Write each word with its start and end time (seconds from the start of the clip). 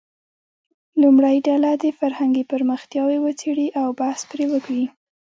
لومړۍ 1.01 1.37
ډله 1.47 1.71
دې 1.81 1.91
فرهنګي 1.99 2.43
پرمختیاوې 2.51 3.17
وڅېړي 3.21 3.67
او 3.81 3.87
بحث 3.99 4.21
پرې 4.31 4.45
وکړي. 4.49 4.85